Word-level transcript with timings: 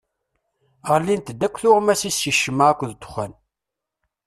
Ɣlint-d 0.95 1.41
akk 1.47 1.55
tuɣmas-is 1.61 2.17
si 2.21 2.31
ccemma 2.35 2.65
akked 2.71 2.89
ddexxan. 2.93 3.33